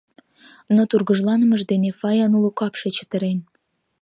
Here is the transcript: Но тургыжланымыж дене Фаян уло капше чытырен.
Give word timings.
Но 0.75 0.81
тургыжланымыж 0.89 1.61
дене 1.71 1.89
Фаян 1.99 2.31
уло 2.37 2.51
капше 2.59 2.89
чытырен. 2.97 3.39